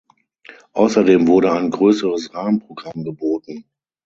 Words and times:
Außerdem 0.73 1.27
wurde 1.27 1.51
ein 1.51 1.69
größeres 1.69 2.33
Rahmenprogramm 2.33 3.03
geboten. 3.03 3.65